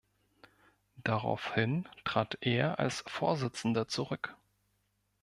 Daraufhin 1.03 1.87
trat 2.05 2.35
er 2.41 2.79
als 2.79 3.03
Vorsitzender 3.05 3.87
zurück. 3.87 4.35